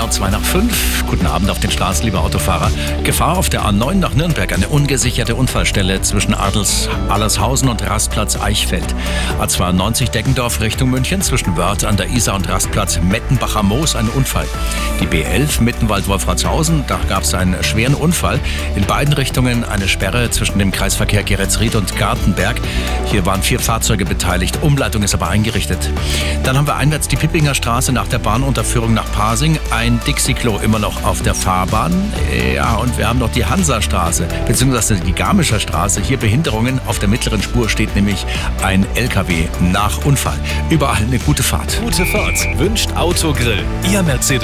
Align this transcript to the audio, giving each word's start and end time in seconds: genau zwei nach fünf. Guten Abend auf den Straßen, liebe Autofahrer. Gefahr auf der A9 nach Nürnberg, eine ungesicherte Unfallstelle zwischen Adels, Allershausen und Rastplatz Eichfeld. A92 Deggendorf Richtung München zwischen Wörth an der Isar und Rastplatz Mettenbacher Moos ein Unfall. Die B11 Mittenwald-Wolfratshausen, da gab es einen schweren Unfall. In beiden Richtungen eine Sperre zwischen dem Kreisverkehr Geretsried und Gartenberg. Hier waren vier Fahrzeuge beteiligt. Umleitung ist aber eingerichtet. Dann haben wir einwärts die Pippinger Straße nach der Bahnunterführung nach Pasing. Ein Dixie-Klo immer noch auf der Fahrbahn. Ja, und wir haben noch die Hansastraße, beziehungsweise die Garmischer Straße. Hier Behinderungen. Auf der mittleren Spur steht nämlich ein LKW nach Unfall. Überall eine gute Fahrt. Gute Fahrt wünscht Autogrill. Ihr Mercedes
genau 0.00 0.10
zwei 0.12 0.30
nach 0.30 0.40
fünf. 0.40 1.04
Guten 1.08 1.26
Abend 1.26 1.50
auf 1.50 1.60
den 1.60 1.70
Straßen, 1.70 2.06
liebe 2.06 2.18
Autofahrer. 2.18 2.70
Gefahr 3.04 3.36
auf 3.36 3.50
der 3.50 3.66
A9 3.66 3.96
nach 3.96 4.14
Nürnberg, 4.14 4.50
eine 4.50 4.66
ungesicherte 4.68 5.34
Unfallstelle 5.34 6.00
zwischen 6.00 6.32
Adels, 6.32 6.88
Allershausen 7.10 7.68
und 7.68 7.82
Rastplatz 7.82 8.40
Eichfeld. 8.40 8.94
A92 9.38 10.10
Deggendorf 10.10 10.62
Richtung 10.62 10.88
München 10.88 11.20
zwischen 11.20 11.54
Wörth 11.58 11.84
an 11.84 11.98
der 11.98 12.08
Isar 12.08 12.36
und 12.36 12.48
Rastplatz 12.48 12.98
Mettenbacher 13.02 13.62
Moos 13.62 13.94
ein 13.94 14.08
Unfall. 14.08 14.46
Die 15.00 15.06
B11 15.06 15.60
Mittenwald-Wolfratshausen, 15.60 16.84
da 16.86 16.98
gab 17.06 17.24
es 17.24 17.34
einen 17.34 17.62
schweren 17.62 17.94
Unfall. 17.94 18.40
In 18.76 18.86
beiden 18.86 19.12
Richtungen 19.12 19.64
eine 19.64 19.86
Sperre 19.86 20.30
zwischen 20.30 20.58
dem 20.58 20.72
Kreisverkehr 20.72 21.24
Geretsried 21.24 21.74
und 21.74 21.96
Gartenberg. 21.96 22.58
Hier 23.04 23.26
waren 23.26 23.42
vier 23.42 23.60
Fahrzeuge 23.60 24.06
beteiligt. 24.06 24.60
Umleitung 24.62 25.02
ist 25.02 25.12
aber 25.12 25.28
eingerichtet. 25.28 25.90
Dann 26.42 26.56
haben 26.56 26.66
wir 26.66 26.76
einwärts 26.76 27.08
die 27.08 27.16
Pippinger 27.16 27.54
Straße 27.54 27.92
nach 27.92 28.08
der 28.08 28.18
Bahnunterführung 28.18 28.94
nach 28.94 29.10
Pasing. 29.12 29.58
Ein 29.70 30.00
Dixie-Klo 30.06 30.58
immer 30.58 30.78
noch 30.78 31.04
auf 31.04 31.22
der 31.22 31.34
Fahrbahn. 31.34 31.92
Ja, 32.54 32.74
und 32.76 32.98
wir 32.98 33.08
haben 33.08 33.18
noch 33.20 33.30
die 33.30 33.44
Hansastraße, 33.44 34.26
beziehungsweise 34.46 34.96
die 34.96 35.12
Garmischer 35.12 35.60
Straße. 35.60 36.00
Hier 36.00 36.16
Behinderungen. 36.16 36.80
Auf 36.86 36.98
der 36.98 37.08
mittleren 37.08 37.40
Spur 37.42 37.68
steht 37.68 37.94
nämlich 37.94 38.26
ein 38.62 38.84
LKW 38.94 39.44
nach 39.60 40.04
Unfall. 40.04 40.38
Überall 40.70 41.02
eine 41.02 41.18
gute 41.20 41.42
Fahrt. 41.42 41.80
Gute 41.82 42.04
Fahrt 42.06 42.58
wünscht 42.58 42.90
Autogrill. 42.96 43.64
Ihr 43.90 44.02
Mercedes 44.02 44.30